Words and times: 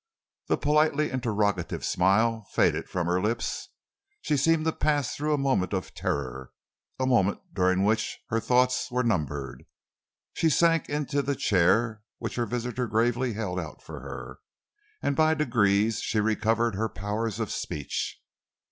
The 0.47 0.57
politely 0.57 1.11
interrogative 1.11 1.85
smile 1.85 2.47
faded 2.53 2.89
from 2.89 3.05
her 3.05 3.21
lips. 3.21 3.69
She 4.23 4.35
seemed 4.35 4.65
to 4.65 4.71
pass 4.71 5.15
through 5.15 5.31
a 5.31 5.37
moment 5.37 5.73
of 5.73 5.93
terror, 5.93 6.53
a 6.99 7.05
moment 7.05 7.41
during 7.53 7.83
which 7.83 8.17
her 8.29 8.39
thoughts 8.39 8.89
were 8.89 9.03
numbed. 9.03 9.63
She 10.33 10.49
sank 10.49 10.89
into 10.89 11.21
the 11.21 11.35
chair 11.35 12.01
which 12.17 12.33
her 12.37 12.47
visitor 12.47 12.87
gravely 12.87 13.33
held 13.33 13.59
out 13.59 13.83
for 13.83 13.99
her, 13.99 14.39
and 15.03 15.15
by 15.15 15.35
degrees 15.35 15.99
she 16.01 16.19
recovered 16.19 16.73
her 16.73 16.89
powers 16.89 17.39
of 17.39 17.51
speech. 17.51 18.19